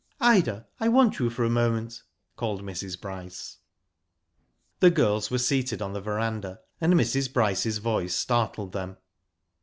"Ida, 0.35 0.65
I 0.79 0.87
want 0.87 1.19
you 1.19 1.29
for 1.29 1.43
a 1.43 1.49
moment," 1.51 2.01
called 2.35 2.63
Mrs. 2.63 2.99
Bryce. 2.99 3.57
The 4.79 4.89
girls 4.89 5.29
were 5.29 5.37
seated 5.37 5.79
on 5.79 5.93
the 5.93 6.01
verandah, 6.01 6.61
and 6.81 6.95
Mrs. 6.95 7.31
Bryce's 7.31 7.77
voice 7.77 8.15
startled 8.15 8.71
them. 8.71 8.97